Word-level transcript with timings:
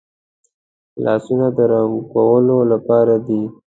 لاسونه 1.03 1.47
د 1.57 1.59
رنګولو 1.71 2.57
لپاره 2.71 3.13
دي 3.27 3.41